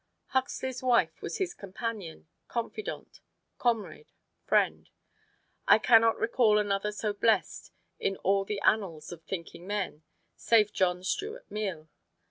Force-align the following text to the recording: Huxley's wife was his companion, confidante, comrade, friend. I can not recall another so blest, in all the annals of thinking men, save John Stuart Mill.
Huxley's 0.29 0.81
wife 0.81 1.21
was 1.21 1.37
his 1.37 1.53
companion, 1.53 2.27
confidante, 2.47 3.19
comrade, 3.59 4.07
friend. 4.47 4.89
I 5.67 5.77
can 5.77 6.01
not 6.01 6.17
recall 6.17 6.57
another 6.57 6.91
so 6.91 7.13
blest, 7.13 7.71
in 7.99 8.15
all 8.17 8.43
the 8.43 8.59
annals 8.61 9.11
of 9.11 9.21
thinking 9.21 9.67
men, 9.67 10.01
save 10.35 10.73
John 10.73 11.03
Stuart 11.03 11.45
Mill. 11.51 11.87